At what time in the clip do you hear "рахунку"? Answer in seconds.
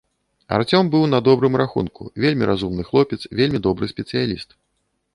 1.63-2.09